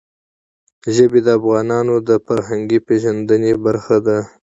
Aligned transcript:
ژبې 0.95 1.19
د 1.23 1.27
افغانانو 1.39 1.95
د 2.09 2.09
فرهنګي 2.25 2.79
پیژندنې 2.87 3.53
برخه 3.65 3.97
ده. 4.05 4.17